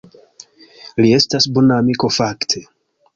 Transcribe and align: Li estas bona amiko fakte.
Li 1.03 1.11
estas 1.17 1.47
bona 1.57 1.77
amiko 1.83 2.09
fakte. 2.17 2.63